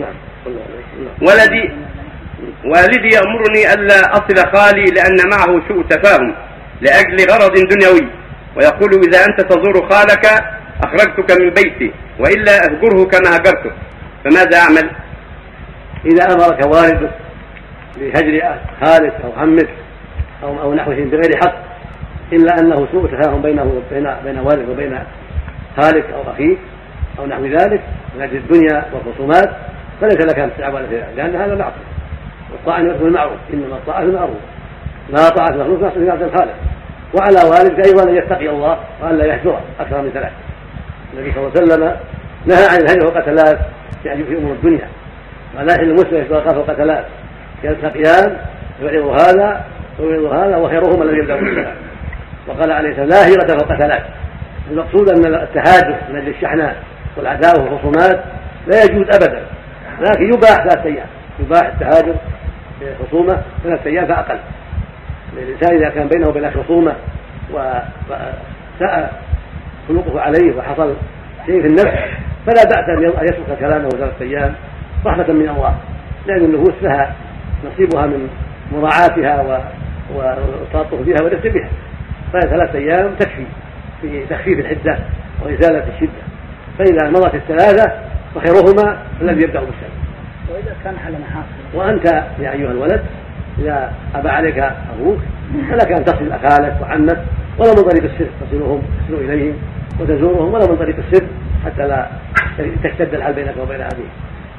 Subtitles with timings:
[0.00, 0.14] نعم
[1.22, 1.70] ولدي
[2.64, 6.34] والدي يأمرني ألا أصل خالي لأن معه سوء تفاهم
[6.80, 8.08] لأجل غرض دنيوي
[8.56, 10.26] ويقول إذا أنت تزور خالك
[10.84, 13.70] أخرجتك من بيتي وإلا أهجره كما هجرته
[14.24, 14.90] فماذا أعمل؟
[16.04, 17.10] إذا أمرك والدك
[17.96, 19.68] بهجر خالك أو عمك
[20.42, 21.54] أو أو نحوه بغير حق
[22.32, 24.98] إلا أنه سوء تفاهم بينه وبين بين والدك وبين
[25.76, 26.58] خالك أو أخيك
[27.18, 27.82] أو نحو ذلك
[28.16, 29.56] من أجل الدنيا والخصومات
[30.00, 31.90] فليس لك أن تستعمل في لأن هذا معصية.
[32.52, 34.36] والطاعة يكون المعروف إنما الطاعة المعروف.
[35.10, 36.54] لا طاعة مخلوق في معصية الخالق.
[37.14, 40.32] وعلى والدك أيضا أن يتقي الله وألا يهجره أكثر من ثلاث
[41.14, 41.96] النبي صلى الله عليه وسلم
[42.46, 43.58] نهى عن الهجر فوق ثلاث
[44.04, 44.88] يعني في أمور الدنيا.
[45.58, 47.04] ولا يحل المسلم يتوقف فوق ثلاث
[47.64, 48.36] يلتقيان
[48.82, 49.64] يعرض هذا
[49.98, 51.74] ويعرض هذا وخيرهما الذي يبدأ بالسلام.
[52.48, 54.02] وقال عليه السلام لا هجرة فوق ثلاث
[54.70, 56.76] المقصود أن التهاجر من أجل الشحناء
[57.16, 58.24] والعداوة والخصومات
[58.66, 59.42] لا يجوز أبدا.
[60.00, 61.06] لكن يباح ثلاثة أيام
[61.40, 62.14] يباح التهاجر
[62.78, 64.38] في الخصومة ثلاثة أيام فأقل.
[65.32, 66.94] الإنسان إذا كان بينه وبين خصومة
[67.52, 69.22] وساء
[69.88, 70.94] خلقه عليه وحصل
[71.46, 71.98] شيء في النفس
[72.46, 74.54] فلا بأس أن يترك كلامه ثلاثة أيام
[75.06, 75.74] رحمة من الله.
[76.26, 77.14] لأن النفوس لها
[77.64, 78.28] نصيبها من
[78.72, 79.62] مراعاتها
[80.14, 81.68] والتلطف بها والرفق بها.
[82.32, 83.44] فثلاثة أيام تكفي
[84.00, 84.98] في تخفيف الحدة
[85.44, 86.22] وإزالة الشدة.
[86.78, 90.00] فإذا مضت الثلاثة فخيرهما الذي يبدأ بالسلام
[90.50, 92.06] وإذا كان على محاصيل وأنت
[92.38, 93.02] يا أيها الولد
[93.58, 95.18] إذا أبى عليك أبوك
[95.70, 97.18] فلك أن تصل أخالك وعمك
[97.58, 99.54] ولا من طريق السر تصلهم تصل إليهم
[100.00, 101.26] وتزورهم ولا من طريق السر
[101.64, 102.06] حتى لا
[102.84, 104.10] تشتد الحال بينك وبين أبيك.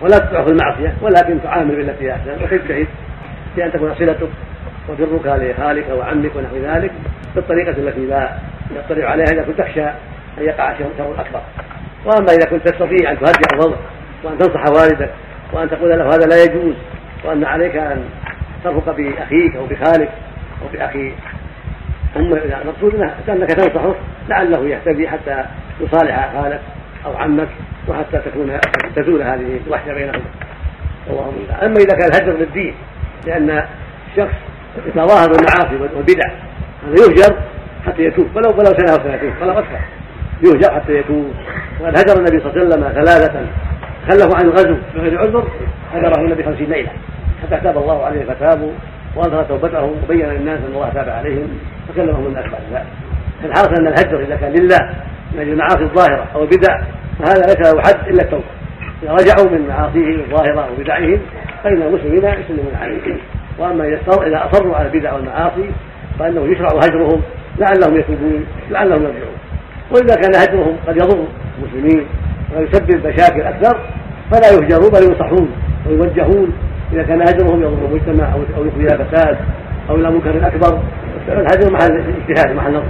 [0.00, 2.86] ولا في المعصية ولكن تعامل بالتي هي أحسن وتجتهد
[3.54, 4.28] في أن تكون صلتك
[4.88, 6.92] وبرك لخالك وعمك ونحو ذلك
[7.34, 8.30] بالطريقة التي لا
[8.76, 9.84] يطلع عليها إذا كنت تخشى
[10.38, 11.40] أن يقع شر أكبر.
[12.04, 13.76] وأما إذا كنت تستطيع أن تهدئ الوضع
[14.24, 15.10] وأن تنصح والدك
[15.52, 16.74] وأن تقول له هذا لا يجوز
[17.24, 18.04] وأن عليك أن
[18.64, 20.08] ترفق بأخيك أو بخالك
[20.62, 21.12] أو بأخي.
[22.16, 22.94] أمه المقصود
[23.28, 23.94] أنك تنصحه
[24.28, 25.44] لعله يهتدي حتى
[25.80, 26.60] يصالح خالك
[27.06, 27.48] أو عمك
[27.88, 28.58] وحتى تكون
[28.96, 30.22] تزول هذه الوحدة بينهم
[31.10, 32.74] اللهم أما إذا كان الهجر للدين
[33.26, 33.66] لأن
[34.10, 34.34] الشخص
[34.86, 36.30] يتظاهر بالمعاصي والبدع
[36.86, 37.36] هذا يهجر
[37.86, 38.36] حتى يتوب.
[38.36, 39.78] ولو ولو سنة أو سنتين ولو أكثر.
[40.42, 41.32] يهجر حتى يتوب.
[41.80, 43.46] وقد هجر النبي صلى الله عليه وسلم ثلاثة.
[44.08, 44.76] خلفوا عن الغزو.
[44.94, 45.48] بغير عذر.
[45.92, 46.90] هجره النبي خمسين ليلة.
[47.42, 48.72] حتى تاب الله عليه فتابوا
[49.16, 51.48] واظهر توبتهم وبين للناس أن الله تاب عليهم
[51.88, 52.86] فكلمهم الناس بعد ذلك.
[53.42, 54.78] فالحاصل أن الهجر إذا كان لله
[55.32, 56.80] من أجل المعاصي الظاهرة أو البدع
[57.18, 58.44] فهذا ليس له حد إلا التوبة.
[59.02, 61.18] إذا رجعوا من معاصيهم الظاهرة وبدعهم
[61.64, 63.18] فإن المسلمين يسلمون عليهم.
[63.58, 63.84] وأما
[64.26, 65.70] إذا أصروا على البدع والمعاصي
[66.18, 67.22] فإنه يشرع هجرهم
[67.58, 69.36] لعلهم يتوبون لعلهم يرجعون.
[69.92, 71.24] وإذا كان هجرهم قد يضر
[71.58, 72.06] المسلمين
[72.56, 73.78] ويسبب مشاكل أكثر
[74.30, 75.48] فلا يهجرون بل ينصحون
[75.86, 76.52] ويوجهون.
[76.92, 79.36] إذا كان هجرهم يضر المجتمع أو يفضي إلى فساد
[79.90, 80.78] أو إلى منكر أكبر
[81.28, 82.84] الهجر محل اجتهاد محل نظر